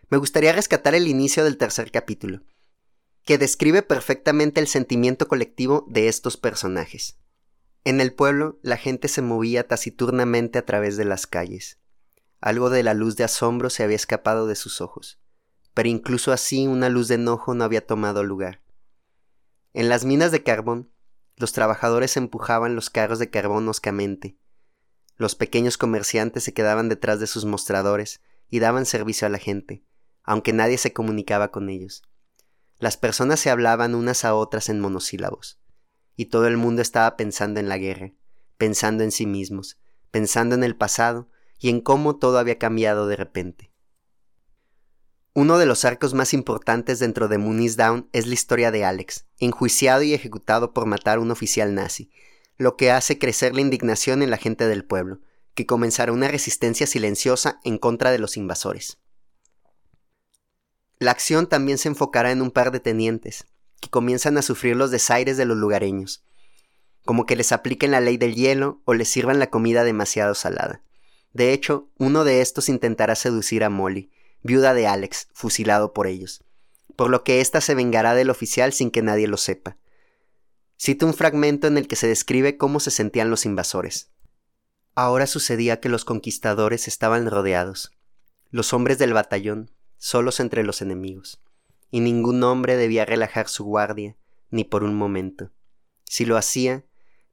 Me 0.09 0.19
gustaría 0.19 0.53
rescatar 0.53 0.95
el 0.95 1.07
inicio 1.07 1.45
del 1.45 1.57
tercer 1.57 1.93
capítulo, 1.93 2.43
que 3.25 3.39
describe 3.39 3.83
perfectamente 3.83 4.61
el 4.61 4.69
sentimiento 4.69 5.29
colectivo 5.29 5.87
de 5.89 6.09
estos 6.09 6.37
personajes. 6.37 7.19
En 7.85 8.01
el 8.01 8.13
pueblo 8.13 8.59
la 8.63 8.77
gente 8.77 9.09
se 9.09 9.23
movía 9.23 9.67
taciturnamente 9.67 10.59
a 10.59 10.65
través 10.67 10.97
de 10.97 11.05
las 11.05 11.27
calles. 11.27 11.79
Algo 12.41 12.69
de 12.69 12.83
la 12.83 12.95
luz 12.95 13.17
de 13.17 13.25
asombro 13.25 13.71
se 13.71 13.83
había 13.83 13.97
escapado 13.97 14.47
de 14.47 14.55
sus 14.55 14.81
ojos, 14.81 15.19
pero 15.73 15.89
incluso 15.89 16.33
así 16.33 16.67
una 16.67 16.89
luz 16.91 17.09
de 17.09 17.15
enojo 17.17 17.55
no 17.55 17.65
había 17.65 17.87
tomado 17.87 18.23
lugar. 18.23 18.63
En 19.73 19.89
las 19.89 20.05
minas 20.05 20.31
de 20.31 20.43
carbón 20.43 20.91
los 21.37 21.53
trabajadores 21.53 22.17
empujaban 22.17 22.77
los 22.77 22.91
carros 22.91 23.19
de 23.19 23.31
carbón 23.31 23.69
oscamente. 23.69 24.39
Los 25.17 25.35
pequeños 25.35 25.79
comerciantes 25.79 26.45
se 26.45 26.55
quedaban 26.55 26.89
detrás 26.89 27.21
de 27.21 27.27
sus 27.27 27.45
mostradores 27.45 28.21
y 28.51 28.61
daban 28.61 28.87
servicio 28.87 29.27
a 29.27 29.31
la 29.31 29.39
gente, 29.39 29.85
aunque 30.23 30.53
nadie 30.53 30.79
se 30.79 30.93
comunicaba 30.93 31.51
con 31.51 31.69
ellos. 31.71 32.03
Las 32.85 32.99
personas 32.99 33.41
se 33.41 33.49
hablaban 33.49 33.95
unas 33.95 34.27
a 34.27 34.35
otras 34.35 34.69
en 34.69 34.79
monosílabos, 34.79 35.59
y 36.17 36.27
todo 36.27 36.47
el 36.47 36.59
mundo 36.59 36.83
estaba 36.83 37.17
pensando 37.17 37.59
en 37.59 37.71
la 37.71 37.79
guerra, 37.79 38.13
pensando 38.59 39.05
en 39.05 39.11
sí 39.11 39.25
mismos, 39.25 39.79
pensando 40.11 40.55
en 40.55 40.63
el 40.65 40.77
pasado 40.77 41.31
y 41.59 41.71
en 41.71 41.81
cómo 41.81 42.17
todo 42.17 42.39
había 42.39 42.59
cambiado 42.59 43.07
de 43.07 43.17
repente. 43.17 43.73
Uno 45.33 45.57
de 45.57 45.65
los 45.65 45.87
arcos 45.87 46.13
más 46.13 46.35
importantes 46.35 46.99
dentro 46.99 47.29
de 47.29 47.39
Mooney's 47.39 47.79
Down 47.79 48.11
es 48.13 48.27
la 48.27 48.35
historia 48.35 48.71
de 48.71 48.85
Alex, 48.85 49.25
enjuiciado 49.39 50.03
y 50.03 50.13
ejecutado 50.13 50.75
por 50.75 50.85
matar 50.85 51.17
a 51.17 51.21
un 51.23 51.31
oficial 51.31 51.75
nazi, 51.75 52.11
lo 52.59 52.77
que 52.77 52.91
hace 52.91 53.19
crecer 53.19 53.55
la 53.55 53.63
indignación 53.63 54.23
en 54.23 54.29
la 54.29 54.37
gente 54.37 54.67
del 54.69 54.85
pueblo, 54.85 55.21
que 55.55 55.65
comenzará 55.65 56.13
una 56.13 56.29
resistencia 56.29 56.87
silenciosa 56.87 57.61
en 57.65 57.79
contra 57.79 58.11
de 58.11 58.19
los 58.19 58.37
invasores. 58.37 58.99
La 60.99 61.11
acción 61.11 61.49
también 61.49 61.79
se 61.79 61.89
enfocará 61.89 62.31
en 62.31 62.41
un 62.41 62.51
par 62.51 62.71
de 62.71 62.81
tenientes, 62.81 63.47
que 63.81 63.91
comienzan 63.91 64.39
a 64.39 64.43
sufrir 64.43 64.77
los 64.77 64.91
desaires 64.91 65.37
de 65.37 65.45
los 65.45 65.57
lugareños, 65.57 66.25
como 67.05 67.27
que 67.27 67.37
les 67.37 67.53
apliquen 67.53 67.91
la 67.91 68.01
ley 68.01 68.17
del 68.17 68.35
hielo 68.35 68.81
o 68.85 68.95
les 68.95 69.09
sirvan 69.09 69.39
la 69.39 69.51
comida 69.51 69.85
demasiado 69.85 70.35
salada. 70.35 70.83
De 71.33 71.53
hecho, 71.53 71.91
uno 71.99 72.25
de 72.25 72.41
estos 72.41 72.69
intentará 72.69 73.15
seducir 73.17 73.65
a 73.65 73.71
Molly, 73.71 74.11
viuda 74.43 74.73
de 74.73 74.87
Alex, 74.87 75.29
fusilado 75.33 75.93
por 75.93 76.07
ellos, 76.07 76.45
por 76.97 77.11
lo 77.11 77.25
que 77.25 77.41
ésta 77.41 77.61
se 77.61 77.75
vengará 77.75 78.15
del 78.15 78.31
oficial 78.31 78.73
sin 78.73 78.91
que 78.91 79.03
nadie 79.03 79.27
lo 79.27 79.37
sepa. 79.37 79.77
Cito 80.81 81.07
un 81.07 81.15
fragmento 81.15 81.67
en 81.67 81.77
el 81.77 81.89
que 81.89 81.97
se 81.97 82.07
describe 82.07 82.57
cómo 82.57 82.79
se 82.79 82.91
sentían 82.91 83.31
los 83.31 83.47
invasores. 83.47 84.11
Ahora 84.95 85.27
sucedía 85.27 85.81
que 85.81 85.89
los 85.89 86.05
conquistadores 86.05 86.87
estaban 86.87 87.29
rodeados, 87.29 87.91
los 88.51 88.73
hombres 88.73 88.99
del 88.99 89.13
batallón, 89.13 89.71
solos 89.99 90.41
entre 90.41 90.63
los 90.63 90.83
enemigos, 90.83 91.41
y 91.91 92.01
ningún 92.01 92.43
hombre 92.43 92.77
debía 92.77 93.05
relajar 93.05 93.49
su 93.49 93.65
guardia, 93.65 94.17
ni 94.51 94.65
por 94.65 94.85
un 94.85 94.95
momento. 94.95 95.51
Si 96.05 96.25
lo 96.25 96.37
hacía, 96.37 96.85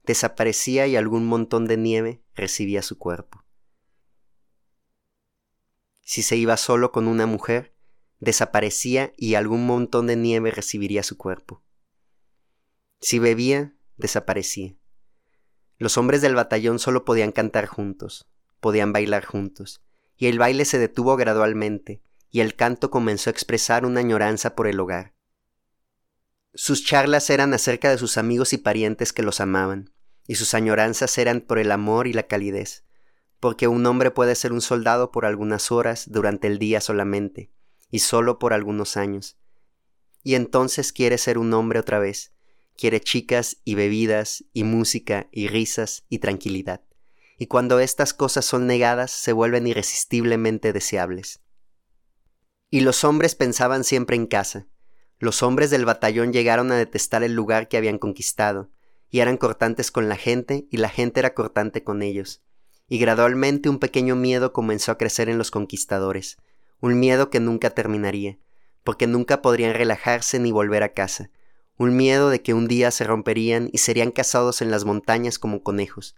desaparecía 0.04 0.88
y 0.88 0.96
algún 0.96 1.26
montón 1.26 1.66
de 1.66 1.78
nieve 1.78 2.22
recibía 2.36 2.82
su 2.82 2.98
cuerpo. 2.98 3.44
Si 6.02 6.24
se 6.24 6.36
iba 6.36 6.58
solo 6.58 6.92
con 6.92 7.08
una 7.08 7.26
mujer, 7.26 7.74
desaparecía 8.20 9.14
y 9.18 9.36
algún 9.36 9.66
montón 9.66 10.08
de 10.08 10.16
nieve 10.16 10.52
recibiría 10.52 11.04
su 11.04 11.18
cuerpo. 11.18 11.64
Si 13.00 13.18
bebía, 13.18 13.76
desaparecía. 13.98 14.76
Los 15.78 15.98
hombres 15.98 16.22
del 16.22 16.36
batallón 16.36 16.80
solo 16.80 17.06
podían 17.06 17.32
cantar 17.32 17.66
juntos, 17.66 18.28
podían 18.60 18.94
bailar 18.94 19.26
juntos, 19.26 19.82
y 20.18 20.28
el 20.28 20.38
baile 20.38 20.66
se 20.66 20.78
detuvo 20.78 21.16
gradualmente, 21.18 22.04
y 22.32 22.40
el 22.40 22.56
canto 22.56 22.90
comenzó 22.90 23.30
a 23.30 23.32
expresar 23.32 23.86
una 23.86 24.00
añoranza 24.00 24.56
por 24.56 24.68
el 24.68 24.80
hogar. 24.80 25.14
Sus 26.54 26.84
charlas 26.84 27.30
eran 27.30 27.54
acerca 27.54 27.90
de 27.90 27.98
sus 27.98 28.18
amigos 28.18 28.54
y 28.54 28.58
parientes 28.58 29.14
que 29.14 29.22
los 29.22 29.40
amaban, 29.40 29.94
y 30.28 30.36
sus 30.36 30.54
añoranzas 30.54 31.18
eran 31.18 31.42
por 31.42 31.60
el 31.60 31.72
amor 31.72 32.08
y 32.08 32.14
la 32.14 32.24
calidez, 32.24 32.86
porque 33.40 33.68
un 33.68 33.86
hombre 33.86 34.12
puede 34.12 34.36
ser 34.36 34.54
un 34.54 34.62
soldado 34.62 35.12
por 35.12 35.26
algunas 35.26 35.72
horas 35.72 36.06
durante 36.10 36.48
el 36.48 36.58
día 36.58 36.82
solamente, 36.82 37.52
y 37.90 38.00
solo 38.00 38.40
por 38.40 38.54
algunos 38.54 38.98
años, 38.98 39.38
y 40.24 40.36
entonces 40.36 40.94
quiere 40.94 41.18
ser 41.18 41.38
un 41.38 41.54
hombre 41.54 41.80
otra 41.80 42.00
vez, 42.00 42.34
quiere 42.78 43.02
chicas 43.02 43.58
y 43.64 43.76
bebidas 43.76 44.46
y 44.54 44.64
música 44.64 45.28
y 45.32 45.48
risas 45.48 46.06
y 46.10 46.20
tranquilidad. 46.20 46.82
Y 47.38 47.48
cuando 47.48 47.80
estas 47.80 48.14
cosas 48.14 48.46
son 48.46 48.68
negadas 48.68 49.12
se 49.12 49.34
vuelven 49.34 49.68
irresistiblemente 49.68 50.74
deseables. 50.74 51.42
Y 52.74 52.80
los 52.80 53.04
hombres 53.04 53.36
pensaban 53.36 53.84
siempre 53.84 54.16
en 54.16 54.26
casa. 54.26 54.66
Los 55.20 55.44
hombres 55.44 55.70
del 55.70 55.84
batallón 55.84 56.32
llegaron 56.32 56.72
a 56.72 56.78
detestar 56.78 57.22
el 57.22 57.34
lugar 57.34 57.68
que 57.68 57.76
habían 57.76 58.00
conquistado, 58.00 58.72
y 59.10 59.20
eran 59.20 59.36
cortantes 59.36 59.92
con 59.92 60.08
la 60.08 60.16
gente 60.16 60.68
y 60.72 60.78
la 60.78 60.88
gente 60.88 61.20
era 61.20 61.34
cortante 61.34 61.84
con 61.84 62.02
ellos. 62.02 62.42
Y 62.88 62.98
gradualmente 62.98 63.68
un 63.68 63.78
pequeño 63.78 64.16
miedo 64.16 64.54
comenzó 64.54 64.94
a 64.94 64.98
crecer 64.98 65.28
en 65.28 65.38
los 65.38 65.52
conquistadores, 65.52 66.38
un 66.80 66.98
miedo 66.98 67.30
que 67.30 67.42
nunca 67.42 67.72
terminaría, 67.72 68.40
porque 68.86 69.06
nunca 69.06 69.42
podrían 69.42 69.74
relajarse 69.74 70.40
ni 70.40 70.54
volver 70.54 70.84
a 70.84 70.94
casa, 70.94 71.30
un 71.78 71.98
miedo 71.98 72.30
de 72.30 72.42
que 72.42 72.54
un 72.54 72.70
día 72.70 72.90
se 72.92 73.04
romperían 73.04 73.70
y 73.74 73.80
serían 73.80 74.12
cazados 74.12 74.62
en 74.62 74.72
las 74.72 74.86
montañas 74.86 75.40
como 75.40 75.62
conejos, 75.62 76.16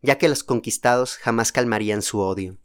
ya 0.00 0.16
que 0.16 0.28
los 0.28 0.44
conquistados 0.44 1.16
jamás 1.16 1.50
calmarían 1.50 2.02
su 2.02 2.20
odio. 2.20 2.56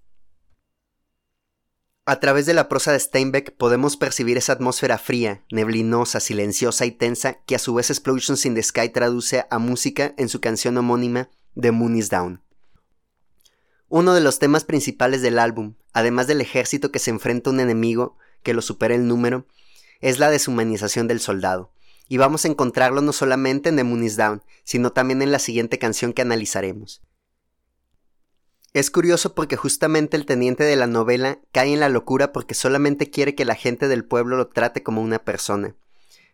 A 2.10 2.22
través 2.22 2.46
de 2.46 2.54
la 2.54 2.70
prosa 2.70 2.94
de 2.94 3.00
Steinbeck 3.02 3.52
podemos 3.58 3.98
percibir 3.98 4.38
esa 4.38 4.54
atmósfera 4.54 4.98
fría, 4.98 5.44
neblinosa, 5.52 6.22
silenciosa 6.22 6.86
y 6.86 6.92
tensa 6.92 7.42
que 7.44 7.54
a 7.54 7.60
su 7.60 7.74
vez 7.74 7.90
Explosions 7.90 8.46
in 8.46 8.56
the 8.56 8.64
Sky 8.64 8.88
traduce 8.88 9.46
a 9.50 9.60
música 9.60 10.14
en 10.18 10.30
su 10.30 10.40
canción 10.40 10.78
homónima 10.78 11.30
The 11.60 11.74
Moon 11.74 11.98
is 11.98 12.10
Down. 12.10 12.42
Uno 13.90 14.14
de 14.14 14.22
los 14.22 14.40
temas 14.40 14.64
principales 14.64 15.22
del 15.22 15.38
álbum, 15.38 15.74
además 15.92 16.28
del 16.28 16.40
ejército 16.40 16.94
que 16.94 17.00
se 17.00 17.10
enfrenta 17.10 17.50
a 17.50 17.54
un 17.54 17.60
enemigo 17.60 18.16
que 18.42 18.54
lo 18.54 18.62
supera 18.62 18.96
el 18.96 19.06
número, 19.06 19.46
es 20.00 20.18
la 20.18 20.30
deshumanización 20.30 21.10
del 21.10 21.20
soldado, 21.20 21.74
y 22.08 22.16
vamos 22.16 22.46
a 22.46 22.48
encontrarlo 22.48 23.02
no 23.02 23.12
solamente 23.12 23.68
en 23.68 23.76
The 23.76 23.84
Moon 23.84 24.06
is 24.06 24.16
Down, 24.16 24.44
sino 24.64 24.94
también 24.94 25.22
en 25.22 25.34
la 25.34 25.40
siguiente 25.40 25.78
canción 25.78 26.14
que 26.14 26.22
analizaremos. 26.22 27.02
Es 28.78 28.92
curioso 28.92 29.34
porque 29.34 29.56
justamente 29.56 30.18
el 30.18 30.28
teniente 30.28 30.64
de 30.64 30.76
la 30.76 30.86
novela 30.86 31.40
cae 31.52 31.74
en 31.74 31.80
la 31.80 31.90
locura 31.90 32.32
porque 32.32 32.54
solamente 32.54 33.10
quiere 33.10 33.34
que 33.34 33.44
la 33.44 33.56
gente 33.56 33.88
del 33.88 34.06
pueblo 34.06 34.38
lo 34.38 34.50
trate 34.50 34.84
como 34.84 35.02
una 35.02 35.18
persona. 35.18 35.76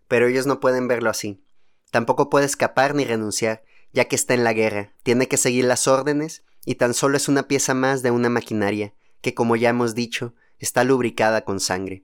Pero 0.10 0.28
ellos 0.28 0.46
no 0.46 0.60
pueden 0.60 0.90
verlo 0.90 1.10
así. 1.10 1.42
Tampoco 1.90 2.30
puede 2.30 2.46
escapar 2.46 2.96
ni 2.96 3.06
renunciar, 3.06 3.64
ya 3.94 4.10
que 4.10 4.18
está 4.18 4.34
en 4.34 4.44
la 4.44 4.52
guerra, 4.52 4.92
tiene 5.04 5.30
que 5.30 5.38
seguir 5.38 5.64
las 5.64 5.88
órdenes 5.88 6.44
y 6.66 6.76
tan 6.76 6.94
solo 6.94 7.16
es 7.16 7.30
una 7.30 7.48
pieza 7.48 7.74
más 7.76 8.04
de 8.04 8.12
una 8.12 8.28
maquinaria, 8.28 8.94
que 9.22 9.34
como 9.34 9.56
ya 9.56 9.70
hemos 9.70 9.96
dicho, 9.96 10.34
está 10.60 10.84
lubricada 10.84 11.46
con 11.46 11.62
sangre 11.62 12.04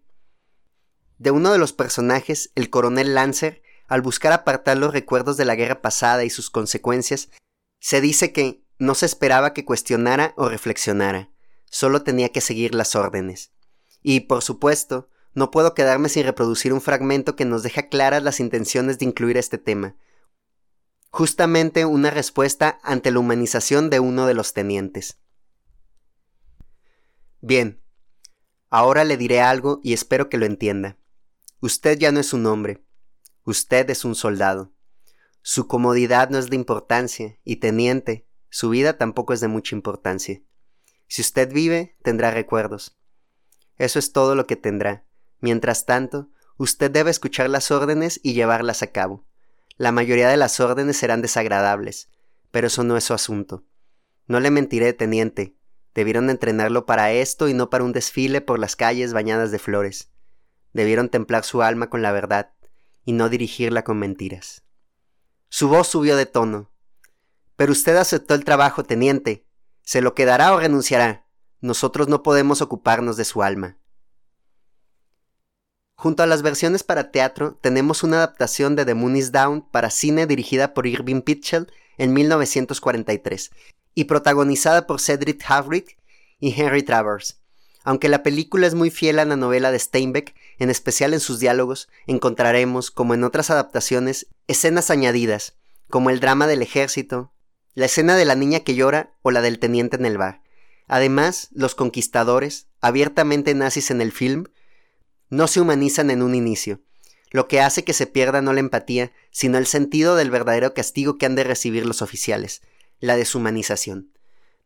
de 1.17 1.31
uno 1.31 1.51
de 1.51 1.58
los 1.58 1.74
personajes, 1.74 2.51
el 2.55 2.69
coronel 2.69 3.13
Lancer, 3.13 3.62
al 3.88 4.01
buscar 4.01 4.31
apartar 4.31 4.77
los 4.77 4.93
recuerdos 4.93 5.36
de 5.36 5.43
la 5.43 5.55
guerra 5.55 5.81
pasada 5.81 6.24
y 6.24 6.29
sus 6.29 6.50
consecuencias, 6.50 7.29
se 7.79 8.00
dice 8.00 8.31
que 8.31 8.63
no 8.80 8.96
se 8.96 9.06
esperaba 9.06 9.54
que 9.54 9.66
cuestionara 9.66 10.34
o 10.38 10.48
reflexionara, 10.50 11.30
solo 11.66 12.02
tenía 12.02 12.30
que 12.30 12.42
seguir 12.42 12.74
las 12.74 12.96
órdenes. 12.96 13.52
Y, 14.02 14.22
por 14.22 14.42
supuesto, 14.42 15.10
no 15.34 15.52
puedo 15.52 15.74
quedarme 15.74 16.10
sin 16.10 16.24
reproducir 16.24 16.74
un 16.74 16.82
fragmento 16.82 17.36
que 17.36 17.46
nos 17.46 17.62
deja 17.62 17.90
claras 17.90 18.24
las 18.24 18.40
intenciones 18.40 18.98
de 18.98 19.06
incluir 19.06 19.38
este 19.38 19.58
tema. 19.58 19.96
Justamente 21.12 21.86
una 21.86 22.10
respuesta 22.10 22.80
ante 22.82 23.12
la 23.12 23.20
humanización 23.20 23.90
de 23.90 24.00
uno 24.00 24.26
de 24.26 24.34
los 24.34 24.54
tenientes. 24.54 25.20
Bien, 27.42 27.82
ahora 28.70 29.04
le 29.04 29.18
diré 29.18 29.42
algo 29.42 29.82
y 29.84 29.94
espero 29.94 30.30
que 30.30 30.38
lo 30.38 30.46
entienda. 30.46 30.98
Usted 31.60 31.98
ya 32.00 32.12
no 32.12 32.22
es 32.22 32.32
un 32.32 32.46
hombre, 32.46 32.84
usted 33.44 33.90
es 33.90 34.06
un 34.06 34.16
soldado. 34.16 34.72
Su 35.42 35.68
comodidad 35.68 36.30
no 36.30 36.38
es 36.38 36.50
de 36.50 36.56
importancia, 36.56 37.40
y 37.44 37.58
teniente, 37.58 38.29
su 38.50 38.70
vida 38.70 38.98
tampoco 38.98 39.34
es 39.34 39.39
de 39.41 39.48
mucha 39.48 39.75
importancia. 39.75 40.41
Si 41.08 41.22
usted 41.22 41.51
vive, 41.51 41.98
tendrá 42.03 42.32
recuerdos. 42.32 42.98
Eso 43.77 44.00
es 44.00 44.12
todo 44.12 44.36
lo 44.36 44.46
que 44.46 44.56
tendrá. 44.56 45.06
Mientras 45.39 45.86
tanto, 45.86 46.29
usted 46.58 46.91
debe 46.91 47.12
escuchar 47.12 47.50
las 47.50 47.72
órdenes 47.72 48.20
y 48.24 48.34
llevarlas 48.34 48.84
a 48.84 48.88
cabo. 48.88 49.25
La 49.77 49.91
mayoría 49.91 50.27
de 50.27 50.38
las 50.38 50.60
órdenes 50.60 50.98
serán 50.98 51.22
desagradables, 51.22 52.10
pero 52.51 52.68
eso 52.68 52.84
no 52.84 52.98
es 52.98 53.06
su 53.06 53.13
asunto. 53.13 53.63
No 54.27 54.39
le 54.39 54.51
mentiré, 54.51 54.94
teniente. 54.94 55.56
Debieron 55.96 56.29
entrenarlo 56.29 56.86
para 56.86 57.12
esto 57.12 57.48
y 57.48 57.53
no 57.53 57.70
para 57.70 57.84
un 57.84 57.94
desfile 57.94 58.41
por 58.41 58.60
las 58.60 58.75
calles 58.75 59.13
bañadas 59.13 59.51
de 59.51 59.60
flores. 59.60 60.12
Debieron 60.74 61.10
templar 61.10 61.44
su 61.44 61.62
alma 61.62 61.89
con 61.89 62.01
la 62.01 62.12
verdad 62.12 62.51
y 63.06 63.13
no 63.13 63.29
dirigirla 63.29 63.84
con 63.84 63.98
mentiras. 63.98 64.63
Su 65.48 65.68
voz 65.68 65.88
subió 65.88 66.15
de 66.15 66.25
tono. 66.25 66.72
Pero 67.60 67.74
usted 67.74 67.98
aceptó 67.98 68.36
el 68.36 68.46
trabajo, 68.46 68.86
teniente. 68.86 69.46
¿Se 69.82 70.00
lo 70.00 70.16
quedará 70.16 70.54
o 70.54 70.62
renunciará? 70.62 71.28
Nosotros 71.60 72.08
no 72.08 72.24
podemos 72.24 72.62
ocuparnos 72.62 73.18
de 73.18 73.25
su 73.25 73.44
alma. 73.44 73.78
Junto 75.96 76.24
a 76.24 76.25
las 76.25 76.42
versiones 76.42 76.84
para 76.84 77.12
teatro, 77.12 77.60
tenemos 77.62 78.01
una 78.01 78.16
adaptación 78.16 78.78
de 78.78 78.86
The 78.86 78.94
Moon 78.94 79.18
is 79.18 79.34
Down 79.34 79.70
para 79.70 79.89
cine 79.89 80.25
dirigida 80.25 80.74
por 80.74 80.88
Irving 80.88 81.20
Pitchell 81.20 81.70
en 81.98 82.13
1943 82.13 83.51
y 83.94 84.06
protagonizada 84.06 84.88
por 84.88 85.01
Cedric 85.01 85.44
Havrick 85.46 85.98
y 86.39 86.58
Henry 86.58 86.84
Travers. 86.84 87.42
Aunque 87.84 88.08
la 88.08 88.24
película 88.24 88.68
es 88.68 88.74
muy 88.74 88.89
fiel 88.89 89.20
a 89.20 89.25
la 89.25 89.36
novela 89.36 89.70
de 89.74 89.80
Steinbeck, 89.80 90.34
en 90.60 90.70
especial 90.70 91.13
en 91.13 91.20
sus 91.20 91.39
diálogos, 91.42 91.89
encontraremos, 92.08 92.89
como 92.89 93.16
en 93.16 93.25
otras 93.25 93.50
adaptaciones, 93.50 94.28
escenas 94.48 94.89
añadidas, 94.89 95.58
como 95.89 96.10
el 96.10 96.22
drama 96.22 96.48
del 96.48 96.62
ejército, 96.62 97.34
la 97.74 97.86
escena 97.86 98.16
de 98.16 98.26
la 98.26 98.36
niña 98.36 98.62
que 98.62 98.76
llora 98.76 99.14
o 99.22 99.32
la 99.32 99.42
del 99.42 99.60
teniente 99.60 99.98
en 99.98 100.06
el 100.06 100.18
bar. 100.18 100.42
Además, 100.88 101.50
los 101.52 101.76
conquistadores, 101.76 102.68
abiertamente 102.82 103.54
nazis 103.54 103.92
en 103.92 104.02
el 104.02 104.12
film, 104.12 104.46
No 105.30 105.48
se 105.48 105.62
humanizan 105.62 106.10
en 106.10 106.24
un 106.24 106.34
inicio, 106.34 106.82
lo 107.32 107.48
que 107.48 107.62
hace 107.62 107.84
que 107.84 107.94
se 107.94 108.08
pierda 108.08 108.42
no 108.42 108.54
la 108.54 108.60
empatía, 108.60 109.12
sino 109.32 109.58
el 109.58 109.68
sentido 109.68 110.16
del 110.16 110.32
verdadero 110.32 110.74
castigo 110.74 111.18
que 111.18 111.28
han 111.28 111.36
de 111.36 111.44
recibir 111.44 111.86
los 111.86 112.02
oficiales, 112.02 112.62
la 113.00 113.16
deshumanización. 113.16 114.12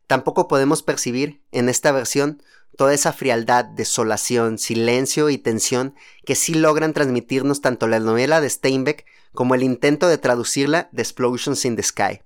Tampoco 0.06 0.48
podemos 0.48 0.82
percibir, 0.82 1.42
en 1.52 1.68
esta 1.68 1.92
versión, 1.92 2.42
toda 2.76 2.94
esa 2.94 3.12
frialdad, 3.12 3.64
desolación, 3.64 4.58
silencio 4.58 5.30
y 5.30 5.38
tensión 5.38 5.94
que 6.24 6.34
sí 6.34 6.54
logran 6.54 6.92
transmitirnos 6.92 7.60
tanto 7.60 7.86
la 7.86 8.00
novela 8.00 8.40
de 8.40 8.50
Steinbeck 8.50 9.04
como 9.32 9.54
el 9.54 9.62
intento 9.62 10.08
de 10.08 10.18
traducirla 10.18 10.88
de 10.92 11.02
Explosions 11.02 11.64
in 11.64 11.76
the 11.76 11.82
Sky. 11.82 12.20